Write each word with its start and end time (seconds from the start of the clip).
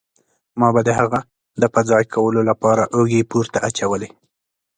ما 0.59 0.67
به 0.75 0.81
د 0.87 0.89
هغه 0.99 1.19
د 1.61 1.63
په 1.73 1.79
ځای 1.89 2.03
کولو 2.13 2.39
له 2.49 2.53
پاره 2.61 2.85
اوږې 2.95 3.21
پورته 3.31 3.57
اچولې. 3.67 4.09